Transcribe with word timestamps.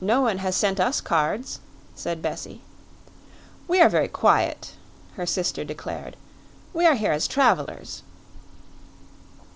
"No 0.00 0.20
one 0.20 0.38
has 0.38 0.54
sent 0.54 0.78
us 0.78 1.00
cards," 1.00 1.58
said 1.96 2.22
Bessie. 2.22 2.60
"We 3.66 3.80
are 3.80 3.88
very 3.88 4.06
quiet," 4.06 4.74
her 5.14 5.26
sister 5.26 5.64
declared. 5.64 6.16
"We 6.72 6.86
are 6.86 6.94
here 6.94 7.10
as 7.10 7.26
travelers." 7.26 8.04